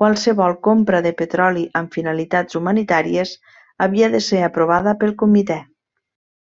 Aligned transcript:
Qualsevol 0.00 0.56
compra 0.68 1.00
de 1.06 1.12
petroli 1.22 1.64
amb 1.82 1.96
finalitats 2.00 2.60
humanitàries 2.62 3.36
havia 3.88 4.14
de 4.18 4.24
ser 4.30 4.46
aprovada 4.54 5.00
pel 5.04 5.20
Comitè. 5.28 5.62